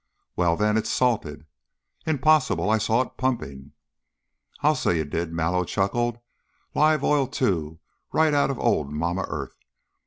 "Well, 0.35 0.55
then, 0.57 0.77
it's 0.77 0.89
salted!" 0.89 1.45
"Impossible! 2.07 2.71
I 2.71 2.79
saw 2.79 3.01
it 3.03 3.17
pumping." 3.17 3.73
"I'll 4.61 4.73
say 4.73 4.97
you 4.97 5.05
did." 5.05 5.31
Mallow 5.31 5.63
chuckled. 5.63 6.17
"Live 6.73 7.03
oil, 7.03 7.27
too; 7.27 7.79
right 8.11 8.33
out 8.33 8.49
of 8.49 8.57
old 8.57 8.89
Mamma 8.91 9.27
Earth. 9.29 9.55